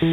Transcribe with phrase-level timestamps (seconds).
[0.00, 0.06] Hi,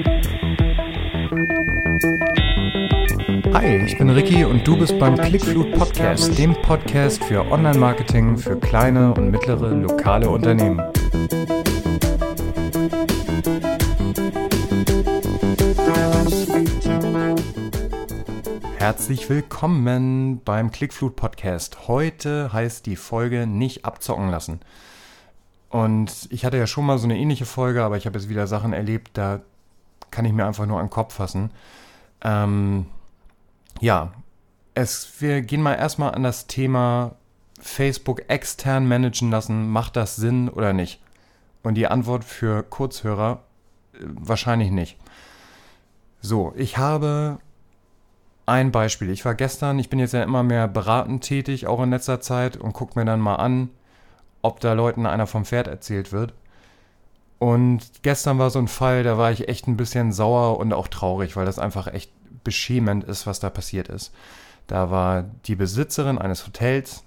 [3.85, 9.13] ich bin Ricky und du bist beim Clickflut Podcast, dem Podcast für Online-Marketing für kleine
[9.13, 10.81] und mittlere lokale Unternehmen.
[18.79, 21.87] Herzlich willkommen beim Clickflut Podcast.
[21.87, 24.61] Heute heißt die Folge nicht abzocken lassen.
[25.69, 28.47] Und ich hatte ja schon mal so eine ähnliche Folge, aber ich habe jetzt wieder
[28.47, 29.41] Sachen erlebt, da
[30.15, 31.51] kann ich mir einfach nur an den Kopf fassen.
[32.23, 32.85] Ähm,
[33.81, 34.13] ja,
[34.73, 37.15] es, wir gehen mal erstmal an das Thema
[37.59, 39.69] Facebook extern managen lassen.
[39.69, 41.01] Macht das Sinn oder nicht?
[41.63, 43.43] Und die Antwort für Kurzhörer
[43.93, 44.97] äh, wahrscheinlich nicht.
[46.21, 47.39] So, ich habe
[48.45, 49.09] ein Beispiel.
[49.09, 52.55] Ich war gestern, ich bin jetzt ja immer mehr beratend tätig, auch in letzter Zeit,
[52.55, 53.69] und gucke mir dann mal an,
[54.41, 56.33] ob da Leuten einer vom Pferd erzählt wird.
[57.45, 60.87] Und gestern war so ein Fall, da war ich echt ein bisschen sauer und auch
[60.87, 62.11] traurig, weil das einfach echt
[62.43, 64.11] beschämend ist, was da passiert ist.
[64.65, 67.03] Da war die Besitzerin eines Hotels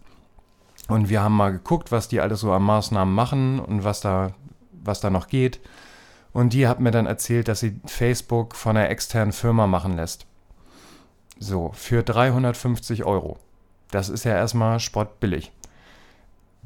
[0.86, 4.30] und wir haben mal geguckt, was die alles so an Maßnahmen machen und was da,
[4.70, 5.58] was da noch geht.
[6.32, 10.24] Und die hat mir dann erzählt, dass sie Facebook von einer externen Firma machen lässt.
[11.40, 13.40] So, für 350 Euro.
[13.90, 15.50] Das ist ja erstmal spottbillig.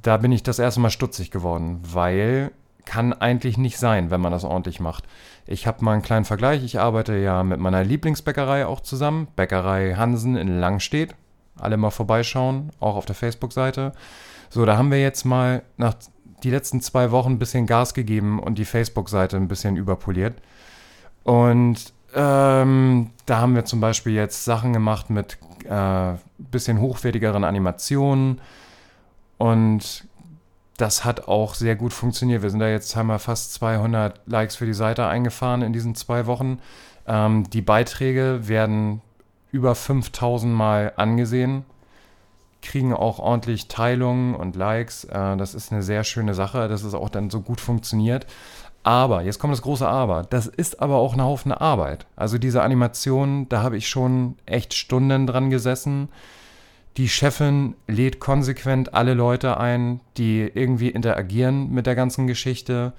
[0.03, 2.53] Da bin ich das erste Mal stutzig geworden, weil
[2.85, 5.05] kann eigentlich nicht sein, wenn man das ordentlich macht.
[5.47, 6.65] Ich habe mal einen kleinen Vergleich.
[6.65, 9.29] Ich arbeite ja mit meiner Lieblingsbäckerei auch zusammen.
[9.37, 11.15] Bäckerei Hansen in Langstedt.
[11.59, 13.93] Alle mal vorbeischauen, auch auf der Facebook-Seite.
[14.51, 15.95] So, da haben wir jetzt mal nach
[16.43, 20.35] die letzten zwei Wochen ein bisschen Gas gegeben und die Facebook-Seite ein bisschen überpoliert.
[21.23, 25.39] Und ähm, da haben wir zum Beispiel jetzt Sachen gemacht mit
[25.69, 28.41] äh, bisschen hochwertigeren Animationen
[29.39, 30.05] und
[30.77, 32.43] das hat auch sehr gut funktioniert.
[32.43, 35.95] Wir sind da jetzt, haben wir fast 200 Likes für die Seite eingefahren in diesen
[35.95, 36.59] zwei Wochen.
[37.07, 39.03] Ähm, die Beiträge werden
[39.51, 41.65] über 5000 Mal angesehen,
[42.63, 45.05] kriegen auch ordentlich Teilungen und Likes.
[45.05, 48.27] Äh, das ist eine sehr schöne Sache, dass es auch dann so gut funktioniert.
[48.85, 52.07] Aber, jetzt kommt das große Aber, das ist aber auch ein Haufen Arbeit.
[52.17, 56.09] Also diese Animation, da habe ich schon echt Stunden dran gesessen
[56.97, 62.93] die Chefin lädt konsequent alle Leute ein, die irgendwie interagieren mit der ganzen Geschichte.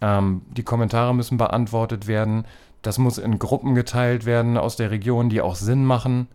[0.00, 2.44] Ähm, die Kommentare müssen beantwortet werden.
[2.82, 6.28] Das muss in Gruppen geteilt werden aus der Region, die auch Sinn machen,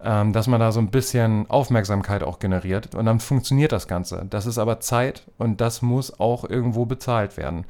[0.00, 2.94] ähm, dass man da so ein bisschen Aufmerksamkeit auch generiert.
[2.94, 4.26] Und dann funktioniert das Ganze.
[4.28, 7.66] Das ist aber Zeit und das muss auch irgendwo bezahlt werden.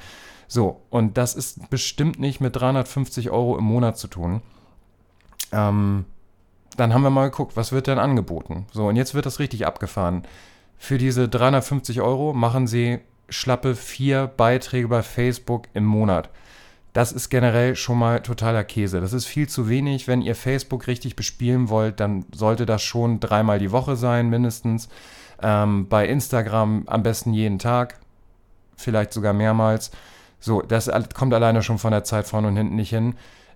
[0.48, 4.42] So, und das ist bestimmt nicht mit 350 Euro im Monat zu tun.
[5.50, 6.04] Ähm,
[6.76, 8.66] dann haben wir mal geguckt, was wird denn angeboten?
[8.72, 10.22] So, und jetzt wird das richtig abgefahren.
[10.78, 16.28] Für diese 350 Euro machen sie schlappe vier Beiträge bei Facebook im Monat.
[16.92, 19.00] Das ist generell schon mal totaler Käse.
[19.00, 20.08] Das ist viel zu wenig.
[20.08, 24.88] Wenn ihr Facebook richtig bespielen wollt, dann sollte das schon dreimal die Woche sein, mindestens.
[25.42, 27.98] Ähm, bei Instagram am besten jeden Tag,
[28.76, 29.90] vielleicht sogar mehrmals.
[30.38, 33.14] So, das kommt alleine schon von der Zeit vorne und hinten nicht hin.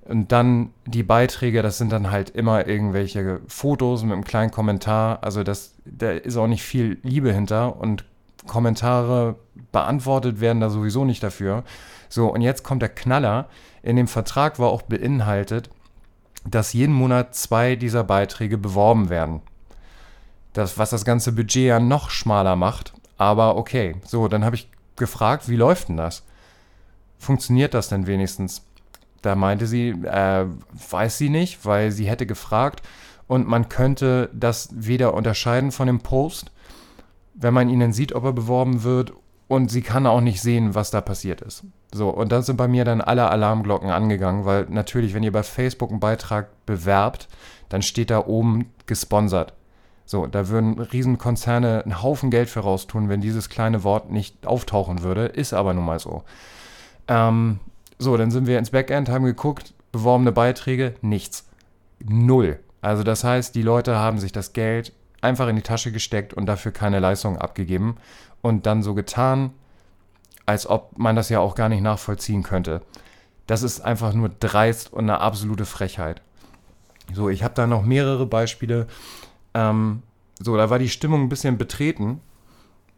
[0.08, 5.18] Und dann die Beiträge, das sind dann halt immer irgendwelche Fotos mit einem kleinen Kommentar.
[5.22, 8.04] Also das, da ist auch nicht viel Liebe hinter und
[8.46, 9.36] Kommentare
[9.72, 11.64] beantwortet werden da sowieso nicht dafür.
[12.08, 13.48] So, und jetzt kommt der Knaller.
[13.82, 15.70] In dem Vertrag war auch beinhaltet,
[16.44, 19.42] dass jeden Monat zwei dieser Beiträge beworben werden.
[20.52, 22.94] Das, was das ganze Budget ja noch schmaler macht.
[23.18, 26.22] Aber okay, so, dann habe ich gefragt, wie läuft denn das?
[27.18, 28.64] Funktioniert das denn wenigstens?
[29.22, 30.46] Da meinte sie, äh,
[30.90, 32.82] weiß sie nicht, weil sie hätte gefragt
[33.26, 36.52] und man könnte das weder unterscheiden von dem Post,
[37.34, 39.12] wenn man ihn dann sieht, ob er beworben wird
[39.48, 41.64] und sie kann auch nicht sehen, was da passiert ist.
[41.92, 45.42] So, und dann sind bei mir dann alle Alarmglocken angegangen, weil natürlich, wenn ihr bei
[45.42, 47.28] Facebook einen Beitrag bewerbt,
[47.68, 49.54] dann steht da oben gesponsert.
[50.04, 55.02] So, da würden Riesenkonzerne einen Haufen Geld für raustun, wenn dieses kleine Wort nicht auftauchen
[55.02, 55.26] würde.
[55.26, 56.22] Ist aber nun mal so.
[57.08, 57.58] Ähm,
[57.98, 61.48] so, dann sind wir ins Backend, haben geguckt, beworbene Beiträge, nichts.
[62.04, 62.58] Null.
[62.82, 66.46] Also das heißt, die Leute haben sich das Geld einfach in die Tasche gesteckt und
[66.46, 67.96] dafür keine Leistung abgegeben
[68.42, 69.50] und dann so getan,
[70.44, 72.82] als ob man das ja auch gar nicht nachvollziehen könnte.
[73.46, 76.20] Das ist einfach nur dreist und eine absolute Frechheit.
[77.12, 78.86] So, ich habe da noch mehrere Beispiele.
[79.54, 80.02] Ähm,
[80.38, 82.20] so, da war die Stimmung ein bisschen betreten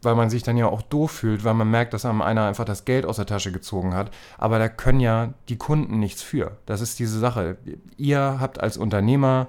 [0.01, 2.65] weil man sich dann ja auch doof fühlt, weil man merkt, dass einem einer einfach
[2.65, 4.11] das Geld aus der Tasche gezogen hat.
[4.37, 6.57] Aber da können ja die Kunden nichts für.
[6.65, 7.57] Das ist diese Sache.
[7.97, 9.47] Ihr habt als Unternehmer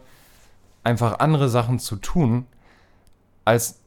[0.82, 2.46] einfach andere Sachen zu tun,
[3.44, 3.80] als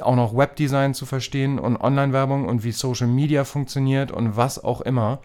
[0.00, 4.80] auch noch Webdesign zu verstehen und Online-Werbung und wie Social Media funktioniert und was auch
[4.80, 5.20] immer.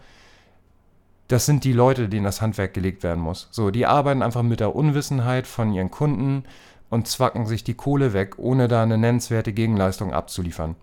[1.28, 3.48] das sind die Leute, denen das Handwerk gelegt werden muss.
[3.50, 6.44] So, die arbeiten einfach mit der Unwissenheit von ihren Kunden
[6.88, 10.76] und zwacken sich die Kohle weg, ohne da eine nennenswerte Gegenleistung abzuliefern.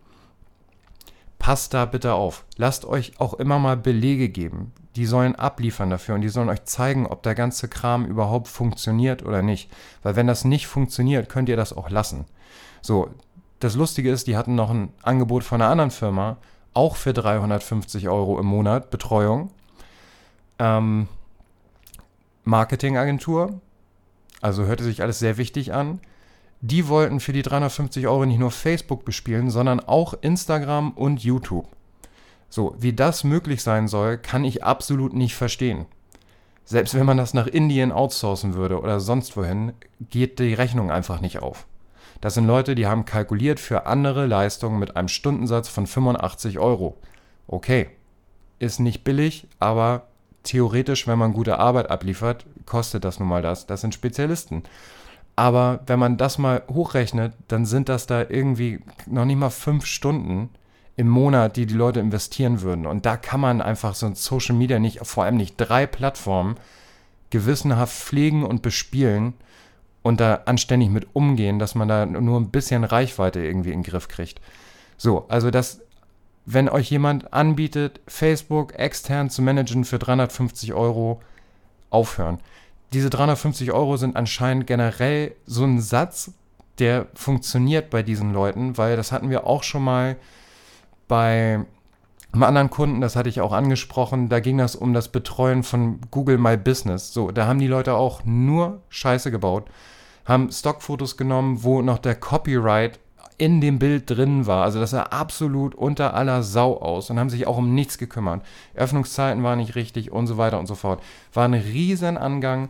[1.43, 2.45] Passt da bitte auf.
[2.55, 4.71] Lasst euch auch immer mal Belege geben.
[4.95, 9.25] Die sollen abliefern dafür und die sollen euch zeigen, ob der ganze Kram überhaupt funktioniert
[9.25, 9.69] oder nicht.
[10.03, 12.23] Weil wenn das nicht funktioniert, könnt ihr das auch lassen.
[12.81, 13.09] So,
[13.59, 16.37] das Lustige ist, die hatten noch ein Angebot von einer anderen Firma,
[16.73, 19.51] auch für 350 Euro im Monat Betreuung.
[20.59, 21.09] Ähm,
[22.45, 23.59] Marketingagentur,
[24.39, 25.99] also hörte sich alles sehr wichtig an.
[26.65, 31.67] Die wollten für die 350 Euro nicht nur Facebook bespielen, sondern auch Instagram und YouTube.
[32.47, 35.87] So, wie das möglich sein soll, kann ich absolut nicht verstehen.
[36.63, 39.73] Selbst wenn man das nach Indien outsourcen würde oder sonst wohin,
[40.09, 41.67] geht die Rechnung einfach nicht auf.
[42.21, 46.95] Das sind Leute, die haben kalkuliert für andere Leistungen mit einem Stundensatz von 85 Euro.
[47.45, 47.89] Okay,
[48.59, 50.07] ist nicht billig, aber
[50.43, 53.67] theoretisch, wenn man gute Arbeit abliefert, kostet das nun mal das.
[53.67, 54.63] Das sind Spezialisten.
[55.35, 59.85] Aber wenn man das mal hochrechnet, dann sind das da irgendwie noch nicht mal fünf
[59.85, 60.49] Stunden
[60.95, 62.85] im Monat, die die Leute investieren würden.
[62.85, 66.55] Und da kann man einfach so ein Social Media nicht, vor allem nicht drei Plattformen,
[67.31, 69.33] gewissenhaft pflegen und bespielen
[70.03, 73.89] und da anständig mit umgehen, dass man da nur ein bisschen Reichweite irgendwie in den
[73.89, 74.39] Griff kriegt.
[74.97, 75.81] So, also das
[76.45, 81.21] wenn euch jemand anbietet, Facebook extern zu managen für 350 Euro,
[81.89, 82.39] aufhören.
[82.93, 86.31] Diese 350 Euro sind anscheinend generell so ein Satz,
[86.77, 90.15] der funktioniert bei diesen Leuten, weil das hatten wir auch schon mal
[91.07, 91.65] bei
[92.31, 96.01] einem anderen Kunden, das hatte ich auch angesprochen, da ging das um das Betreuen von
[96.11, 97.13] Google My Business.
[97.13, 99.69] So, da haben die Leute auch nur Scheiße gebaut,
[100.25, 102.99] haben Stockfotos genommen, wo noch der Copyright
[103.43, 104.63] in dem Bild drin war.
[104.63, 108.41] Also das sah absolut unter aller Sau aus und haben sich auch um nichts gekümmert.
[108.73, 111.03] Öffnungszeiten waren nicht richtig und so weiter und so fort.
[111.33, 112.69] War ein riesen Angang,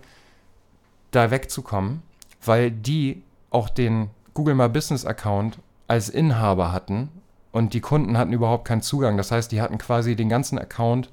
[1.11, 2.01] da wegzukommen,
[2.43, 3.21] weil die
[3.51, 7.09] auch den Google My Business Account als Inhaber hatten
[7.51, 9.15] und die Kunden hatten überhaupt keinen Zugang.
[9.15, 11.11] Das heißt, die hatten quasi den ganzen Account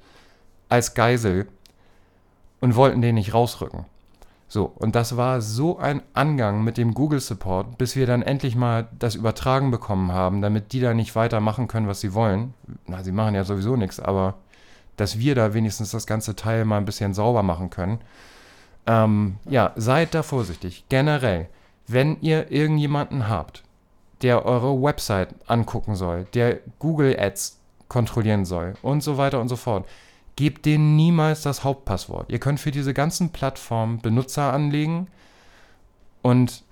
[0.71, 1.47] als Geisel
[2.63, 3.85] und wollten den nicht rausrücken.
[4.53, 8.57] So, und das war so ein Angang mit dem Google Support, bis wir dann endlich
[8.57, 12.53] mal das übertragen bekommen haben, damit die da nicht weitermachen können, was sie wollen.
[12.89, 14.35] Na, sie machen ja sowieso nichts, aber
[14.97, 18.01] dass wir da wenigstens das ganze Teil mal ein bisschen sauber machen können.
[18.89, 20.85] Ähm, ja, seid da vorsichtig.
[20.89, 21.49] Generell,
[21.87, 23.63] wenn ihr irgendjemanden habt,
[24.21, 29.55] der eure Website angucken soll, der Google Ads kontrollieren soll und so weiter und so
[29.55, 29.87] fort,
[30.37, 32.31] Gebt denen niemals das Hauptpasswort.
[32.31, 35.09] Ihr könnt für diese ganzen Plattformen Benutzer anlegen
[36.23, 36.65] und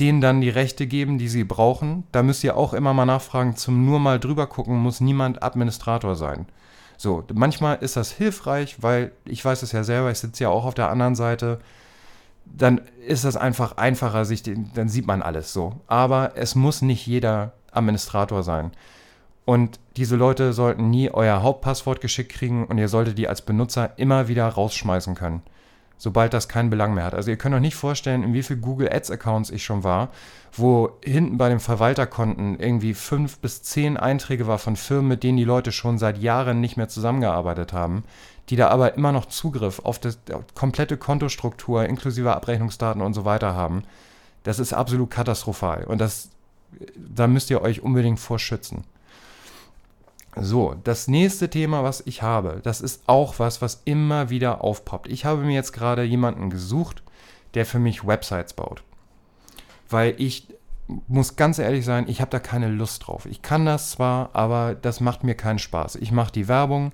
[0.00, 2.04] denen dann die Rechte geben, die sie brauchen.
[2.12, 6.16] Da müsst ihr auch immer mal nachfragen, zum nur mal drüber gucken, muss niemand Administrator
[6.16, 6.46] sein.
[6.96, 10.64] So, manchmal ist das hilfreich, weil ich weiß es ja selber, ich sitze ja auch
[10.64, 11.58] auf der anderen Seite.
[12.44, 15.80] Dann ist das einfach einfacher, sich dann sieht man alles so.
[15.86, 18.72] Aber es muss nicht jeder Administrator sein.
[19.50, 23.98] Und diese Leute sollten nie euer Hauptpasswort geschickt kriegen und ihr solltet die als Benutzer
[23.98, 25.42] immer wieder rausschmeißen können,
[25.98, 27.14] sobald das keinen Belang mehr hat.
[27.14, 30.10] Also ihr könnt euch nicht vorstellen, in wie viel Google Ads Accounts ich schon war,
[30.52, 35.36] wo hinten bei den Verwalterkonten irgendwie fünf bis zehn Einträge war von Firmen, mit denen
[35.36, 38.04] die Leute schon seit Jahren nicht mehr zusammengearbeitet haben,
[38.50, 40.12] die da aber immer noch Zugriff auf die
[40.54, 43.82] komplette Kontostruktur inklusive Abrechnungsdaten und so weiter haben.
[44.44, 46.28] Das ist absolut katastrophal und das,
[46.94, 48.84] da müsst ihr euch unbedingt vorschützen.
[50.36, 55.08] So, das nächste Thema, was ich habe, das ist auch was, was immer wieder aufpoppt.
[55.08, 57.02] Ich habe mir jetzt gerade jemanden gesucht,
[57.54, 58.82] der für mich Websites baut.
[59.88, 60.46] Weil ich
[61.08, 63.26] muss ganz ehrlich sein, ich habe da keine Lust drauf.
[63.26, 65.96] Ich kann das zwar, aber das macht mir keinen Spaß.
[65.96, 66.92] Ich mache die Werbung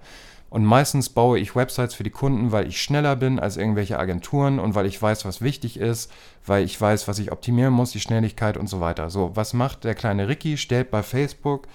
[0.49, 4.59] und meistens baue ich Websites für die Kunden, weil ich schneller bin als irgendwelche Agenturen
[4.59, 6.11] und weil ich weiß, was wichtig ist,
[6.47, 9.11] weil ich weiß, was ich optimieren muss, die Schnelligkeit und so weiter.
[9.11, 10.57] So, was macht der kleine Ricky?
[10.57, 11.69] Stellt bei Facebook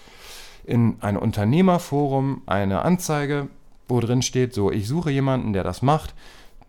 [0.63, 3.47] in ein Unternehmerforum eine Anzeige,
[3.87, 6.13] wo drin steht, so, ich suche jemanden, der das macht,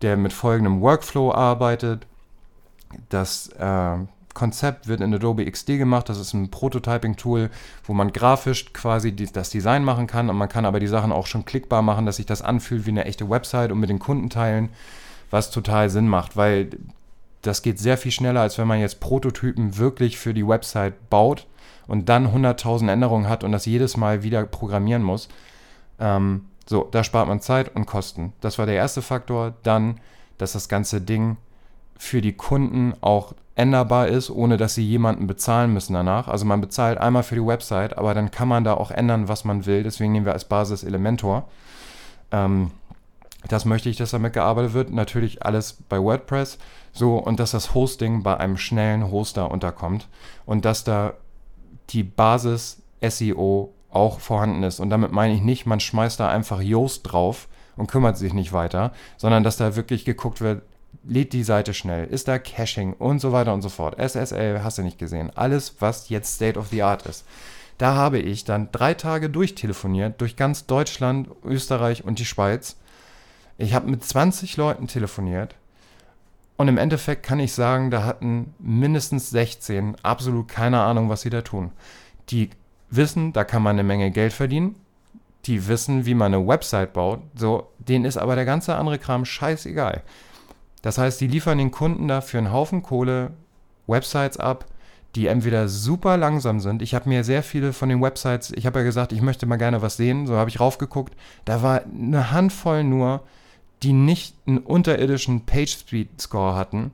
[0.01, 2.05] der mit folgendem Workflow arbeitet.
[3.09, 3.97] Das äh,
[4.33, 6.09] Konzept wird in Adobe XD gemacht.
[6.09, 7.49] Das ist ein Prototyping-Tool,
[7.85, 10.29] wo man grafisch quasi die, das Design machen kann.
[10.29, 12.91] Und man kann aber die Sachen auch schon klickbar machen, dass sich das anfühlt wie
[12.91, 14.69] eine echte Website und mit den Kunden teilen,
[15.29, 16.69] was total Sinn macht, weil
[17.41, 21.45] das geht sehr viel schneller, als wenn man jetzt Prototypen wirklich für die Website baut
[21.87, 25.29] und dann 100.000 Änderungen hat und das jedes Mal wieder programmieren muss.
[25.99, 28.33] Ähm, so, da spart man Zeit und Kosten.
[28.41, 29.53] Das war der erste Faktor.
[29.63, 29.99] Dann,
[30.37, 31.37] dass das ganze Ding
[31.97, 36.27] für die Kunden auch änderbar ist, ohne dass sie jemanden bezahlen müssen danach.
[36.27, 39.45] Also man bezahlt einmal für die Website, aber dann kann man da auch ändern, was
[39.45, 39.83] man will.
[39.83, 41.47] Deswegen nehmen wir als Basis Elementor.
[42.31, 42.71] Ähm,
[43.49, 44.91] Das möchte ich, dass damit gearbeitet wird.
[44.91, 46.57] Natürlich alles bei WordPress.
[46.93, 50.07] So, und dass das Hosting bei einem schnellen Hoster unterkommt.
[50.45, 51.13] Und dass da
[51.89, 54.79] die Basis SEO auch vorhanden ist.
[54.79, 58.53] Und damit meine ich nicht, man schmeißt da einfach Yoast drauf und kümmert sich nicht
[58.53, 60.63] weiter, sondern dass da wirklich geguckt wird,
[61.03, 63.99] lädt die Seite schnell, ist da Caching und so weiter und so fort.
[63.99, 65.31] SSL hast du nicht gesehen.
[65.35, 67.25] Alles, was jetzt State of the Art ist.
[67.77, 72.77] Da habe ich dann drei Tage durchtelefoniert, durch ganz Deutschland, Österreich und die Schweiz.
[73.57, 75.55] Ich habe mit 20 Leuten telefoniert
[76.63, 81.29] und im Endeffekt kann ich sagen, da hatten mindestens 16 absolut keine Ahnung, was sie
[81.29, 81.71] da tun.
[82.29, 82.51] Die
[82.89, 84.77] wissen, da kann man eine Menge Geld verdienen.
[85.43, 87.19] Die wissen, wie man eine Website baut.
[87.35, 90.03] So, denen ist aber der ganze andere Kram scheißegal.
[90.81, 93.31] Das heißt, die liefern den Kunden dafür einen Haufen Kohle
[93.85, 94.63] Websites ab,
[95.15, 96.81] die entweder super langsam sind.
[96.81, 99.57] Ich habe mir sehr viele von den Websites, ich habe ja gesagt, ich möchte mal
[99.57, 101.13] gerne was sehen, so habe ich raufgeguckt.
[101.43, 103.21] Da war eine Handvoll nur,
[103.83, 106.91] die nicht einen unterirdischen Page Speed Score hatten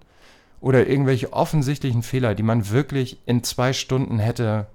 [0.62, 4.68] oder irgendwelche offensichtlichen Fehler, die man wirklich in zwei Stunden hätte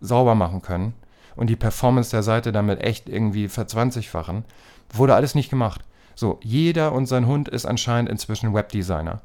[0.00, 0.94] sauber machen können
[1.34, 4.44] und die Performance der Seite damit echt irgendwie verzwanzigfachen,
[4.92, 5.82] wurde alles nicht gemacht.
[6.14, 9.20] So, jeder und sein Hund ist anscheinend inzwischen Webdesigner.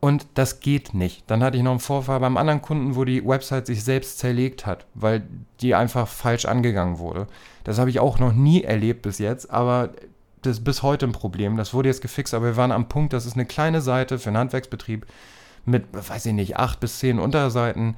[0.00, 1.24] Und das geht nicht.
[1.30, 4.64] Dann hatte ich noch einen Vorfall beim anderen Kunden, wo die Website sich selbst zerlegt
[4.64, 5.22] hat, weil
[5.60, 7.26] die einfach falsch angegangen wurde.
[7.64, 9.90] Das habe ich auch noch nie erlebt bis jetzt, aber
[10.42, 11.56] das ist bis heute ein Problem.
[11.56, 14.30] Das wurde jetzt gefixt, aber wir waren am Punkt, das ist eine kleine Seite für
[14.30, 15.06] einen Handwerksbetrieb
[15.64, 17.96] mit, weiß ich nicht, acht bis zehn Unterseiten.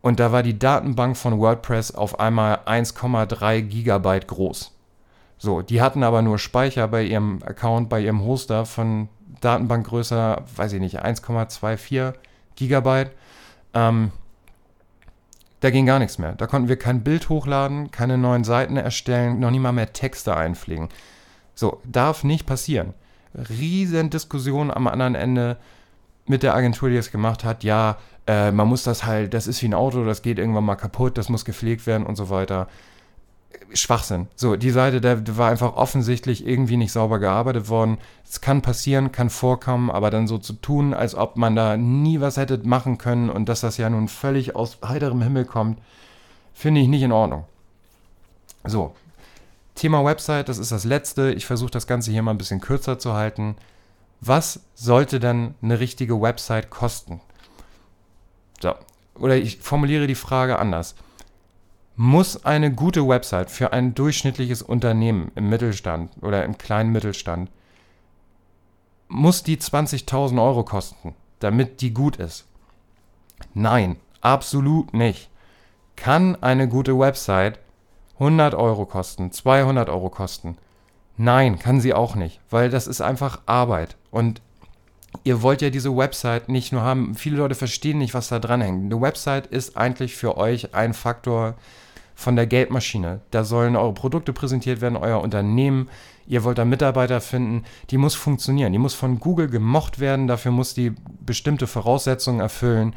[0.00, 4.72] Und da war die Datenbank von WordPress auf einmal 1,3 Gigabyte groß.
[5.38, 9.08] So, die hatten aber nur Speicher bei ihrem Account, bei ihrem Hoster von
[9.40, 12.14] Datenbankgröße, weiß ich nicht, 1,24
[12.54, 13.10] Gigabyte.
[13.74, 14.12] Ähm,
[15.60, 16.32] da ging gar nichts mehr.
[16.32, 20.36] Da konnten wir kein Bild hochladen, keine neuen Seiten erstellen, noch nie mal mehr Texte
[20.36, 20.88] einpflegen.
[21.56, 22.94] So, darf nicht passieren.
[23.34, 25.56] Riesen Diskussion am anderen Ende
[26.26, 27.64] mit der Agentur, die es gemacht hat.
[27.64, 27.96] Ja,
[28.26, 31.18] äh, man muss das halt, das ist wie ein Auto, das geht irgendwann mal kaputt,
[31.18, 32.68] das muss gepflegt werden und so weiter.
[33.72, 34.26] Schwachsinn.
[34.36, 37.98] So, die Seite, da war einfach offensichtlich irgendwie nicht sauber gearbeitet worden.
[38.28, 42.20] Es kann passieren, kann vorkommen, aber dann so zu tun, als ob man da nie
[42.20, 45.78] was hätte machen können und dass das ja nun völlig aus heiterem Himmel kommt,
[46.52, 47.44] finde ich nicht in Ordnung.
[48.64, 48.94] So,
[49.76, 51.32] Thema Website, das ist das letzte.
[51.32, 53.56] Ich versuche das Ganze hier mal ein bisschen kürzer zu halten.
[54.20, 57.20] Was sollte denn eine richtige Website kosten?
[58.60, 58.74] So,
[59.14, 60.96] oder ich formuliere die Frage anders
[61.96, 67.50] muss eine gute Website für ein durchschnittliches Unternehmen im Mittelstand oder im kleinen Mittelstand,
[69.08, 72.44] muss die 20.000 Euro kosten, damit die gut ist?
[73.54, 75.30] Nein, absolut nicht.
[75.96, 77.58] Kann eine gute Website
[78.18, 80.56] 100 Euro kosten, 200 Euro kosten?
[81.16, 83.96] Nein, kann sie auch nicht, weil das ist einfach Arbeit.
[84.10, 84.42] Und
[85.24, 88.60] ihr wollt ja diese Website nicht nur haben, viele Leute verstehen nicht, was da dran
[88.60, 88.84] hängt.
[88.84, 91.54] Eine Website ist eigentlich für euch ein Faktor,
[92.16, 93.20] von der Geldmaschine.
[93.30, 95.88] Da sollen eure Produkte präsentiert werden, euer Unternehmen.
[96.26, 97.64] Ihr wollt da Mitarbeiter finden.
[97.90, 98.72] Die muss funktionieren.
[98.72, 100.26] Die muss von Google gemocht werden.
[100.26, 102.96] Dafür muss die bestimmte Voraussetzungen erfüllen.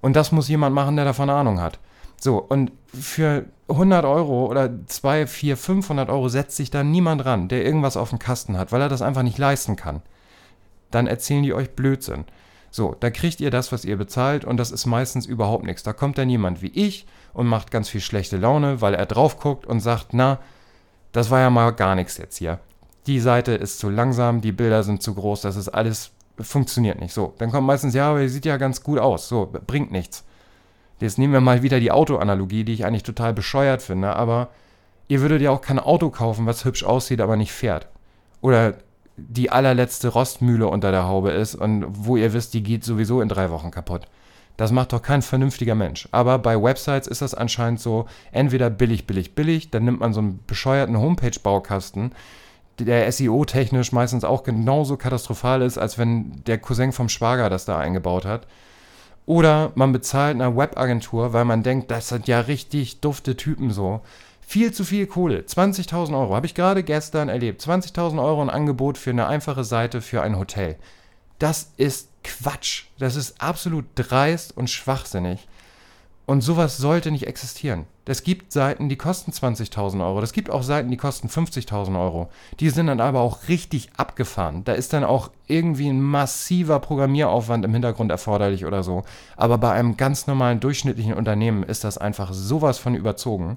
[0.00, 1.78] Und das muss jemand machen, der davon Ahnung hat.
[2.20, 7.48] So, und für 100 Euro oder 2, 4, 500 Euro setzt sich da niemand ran,
[7.48, 10.02] der irgendwas auf dem Kasten hat, weil er das einfach nicht leisten kann.
[10.90, 12.24] Dann erzählen die euch Blödsinn.
[12.70, 15.82] So, da kriegt ihr das, was ihr bezahlt und das ist meistens überhaupt nichts.
[15.82, 19.38] Da kommt dann jemand wie ich und macht ganz viel schlechte Laune, weil er drauf
[19.38, 20.38] guckt und sagt, na,
[21.12, 22.58] das war ja mal gar nichts jetzt hier.
[23.06, 27.14] Die Seite ist zu langsam, die Bilder sind zu groß, das ist alles, funktioniert nicht.
[27.14, 29.28] So, dann kommt meistens, ja, aber die sieht ja ganz gut aus.
[29.28, 30.24] So, bringt nichts.
[31.00, 34.48] Jetzt nehmen wir mal wieder die Autoanalogie, die ich eigentlich total bescheuert finde, aber
[35.08, 37.88] ihr würdet ja auch kein Auto kaufen, was hübsch aussieht, aber nicht fährt.
[38.40, 38.74] Oder
[39.16, 43.28] die allerletzte Rostmühle unter der Haube ist und wo ihr wisst, die geht sowieso in
[43.28, 44.06] drei Wochen kaputt.
[44.56, 46.08] Das macht doch kein vernünftiger Mensch.
[46.12, 50.20] Aber bei Websites ist das anscheinend so, entweder billig, billig, billig, dann nimmt man so
[50.20, 52.12] einen bescheuerten Homepage-Baukasten,
[52.78, 57.78] der SEO-technisch meistens auch genauso katastrophal ist, als wenn der Cousin vom Schwager das da
[57.78, 58.46] eingebaut hat.
[59.26, 64.02] Oder man bezahlt einer Webagentur, weil man denkt, das sind ja richtig dufte Typen so.
[64.46, 65.40] Viel zu viel Kohle.
[65.40, 66.34] 20.000 Euro.
[66.34, 67.62] Habe ich gerade gestern erlebt.
[67.62, 70.76] 20.000 Euro ein Angebot für eine einfache Seite für ein Hotel.
[71.38, 72.84] Das ist Quatsch.
[72.98, 75.48] Das ist absolut dreist und schwachsinnig.
[76.26, 77.86] Und sowas sollte nicht existieren.
[78.06, 80.20] Es gibt Seiten, die kosten 20.000 Euro.
[80.20, 82.28] Es gibt auch Seiten, die kosten 50.000 Euro.
[82.60, 84.62] Die sind dann aber auch richtig abgefahren.
[84.64, 89.04] Da ist dann auch irgendwie ein massiver Programmieraufwand im Hintergrund erforderlich oder so.
[89.36, 93.56] Aber bei einem ganz normalen durchschnittlichen Unternehmen ist das einfach sowas von überzogen.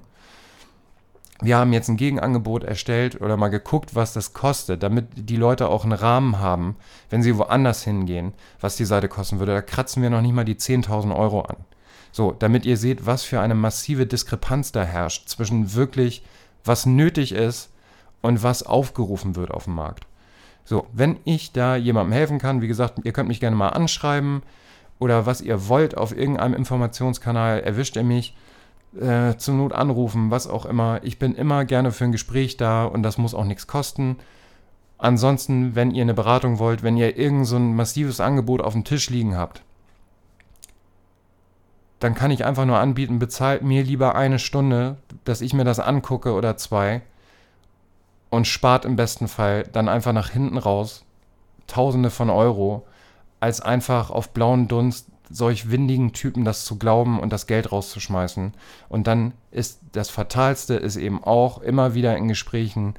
[1.40, 5.68] wir haben jetzt ein Gegenangebot erstellt oder mal geguckt, was das kostet, damit die Leute
[5.68, 6.76] auch einen Rahmen haben,
[7.10, 9.52] wenn sie woanders hingehen, was die Seite kosten würde.
[9.52, 11.56] Da kratzen wir noch nicht mal die 10.000 Euro an.
[12.12, 16.22] So, damit ihr seht, was für eine massive Diskrepanz da herrscht zwischen wirklich,
[16.64, 17.70] was nötig ist
[18.22, 20.06] und was aufgerufen wird auf dem Markt.
[20.64, 24.42] So, wenn ich da jemandem helfen kann, wie gesagt, ihr könnt mich gerne mal anschreiben
[24.98, 28.36] oder was ihr wollt auf irgendeinem Informationskanal, erwischt ihr mich
[29.00, 31.00] äh, zur Not anrufen, was auch immer.
[31.04, 34.16] Ich bin immer gerne für ein Gespräch da und das muss auch nichts kosten.
[34.98, 38.84] Ansonsten, wenn ihr eine Beratung wollt, wenn ihr irgend so ein massives Angebot auf dem
[38.84, 39.62] Tisch liegen habt,
[42.00, 45.80] dann kann ich einfach nur anbieten, bezahlt mir lieber eine Stunde, dass ich mir das
[45.80, 47.02] angucke oder zwei
[48.30, 51.04] und spart im besten Fall dann einfach nach hinten raus
[51.66, 52.86] Tausende von Euro,
[53.40, 58.54] als einfach auf blauen Dunst solch windigen Typen das zu glauben und das Geld rauszuschmeißen.
[58.88, 62.94] Und dann ist das Fatalste ist eben auch immer wieder in Gesprächen,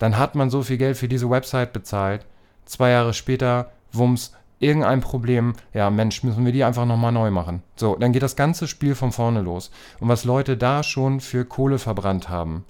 [0.00, 2.26] dann hat man so viel Geld für diese Website bezahlt,
[2.64, 7.62] zwei Jahre später, wumms, irgendein Problem, ja Mensch, müssen wir die einfach nochmal neu machen.
[7.74, 9.70] So, dann geht das ganze Spiel von vorne los.
[9.98, 12.64] Und was Leute da schon für Kohle verbrannt haben,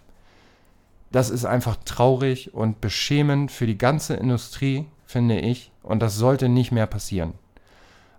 [1.10, 5.72] das ist einfach traurig und beschämend für die ganze Industrie, finde ich.
[5.82, 7.34] Und das sollte nicht mehr passieren.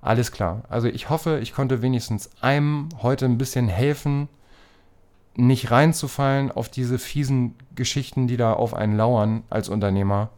[0.01, 0.63] Alles klar.
[0.68, 4.28] Also ich hoffe, ich konnte wenigstens einem heute ein bisschen helfen,
[5.36, 10.30] nicht reinzufallen auf diese fiesen Geschichten, die da auf einen lauern als Unternehmer.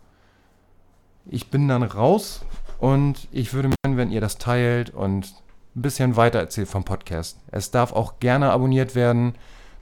[1.25, 2.45] Ich bin dann raus
[2.83, 5.33] und ich würde mich freuen, wenn ihr das teilt und
[5.73, 7.37] ein bisschen weiter erzählt vom Podcast.
[7.49, 9.35] Es darf auch gerne abonniert werden,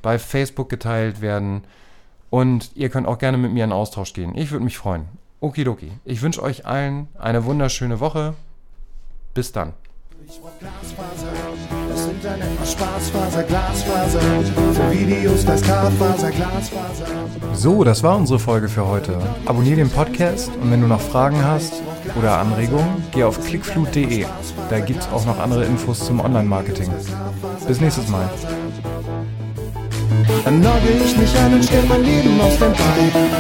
[0.04, 1.64] bei Facebook geteilt werden
[2.30, 4.38] und ihr könnt auch gerne mit mir in Austausch gehen.
[4.38, 5.06] Ich würde mich freuen.
[5.40, 5.92] Okidoki.
[6.06, 8.36] Ich wünsche euch allen eine wunderschöne Woche.
[9.34, 9.74] Bis dann.
[12.02, 14.20] Das Internet aus Spaßfaser, Glasfaser,
[14.74, 17.06] für Videos, das Glasfaser, Glasfaser.
[17.54, 19.20] So, das war unsere Folge für heute.
[19.46, 21.74] Abonnier den Podcast und wenn du noch Fragen hast
[22.18, 24.26] oder Anregungen, geh auf clickflut.de.
[24.72, 26.90] Da gibt's auch noch andere Infos zum Online-Marketing.
[27.68, 28.28] Bis nächstes Mal.
[30.44, 33.32] Dann logge ich mich ein und stell mein Leben auf den Bein.